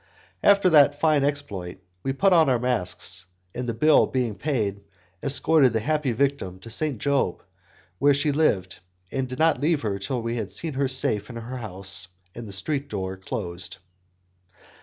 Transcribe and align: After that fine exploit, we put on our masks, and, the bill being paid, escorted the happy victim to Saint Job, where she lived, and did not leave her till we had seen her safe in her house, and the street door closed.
After 0.41 0.67
that 0.71 0.99
fine 0.99 1.23
exploit, 1.23 1.77
we 2.01 2.11
put 2.11 2.33
on 2.33 2.49
our 2.49 2.57
masks, 2.57 3.27
and, 3.53 3.69
the 3.69 3.73
bill 3.75 4.07
being 4.07 4.33
paid, 4.33 4.81
escorted 5.21 5.73
the 5.73 5.79
happy 5.79 6.11
victim 6.11 6.57
to 6.61 6.71
Saint 6.71 6.97
Job, 6.97 7.43
where 7.99 8.15
she 8.15 8.31
lived, 8.31 8.79
and 9.11 9.29
did 9.29 9.37
not 9.37 9.61
leave 9.61 9.83
her 9.83 9.99
till 9.99 10.23
we 10.23 10.37
had 10.37 10.49
seen 10.49 10.73
her 10.73 10.87
safe 10.87 11.29
in 11.29 11.35
her 11.35 11.57
house, 11.57 12.07
and 12.33 12.47
the 12.47 12.51
street 12.51 12.89
door 12.89 13.15
closed. 13.15 13.77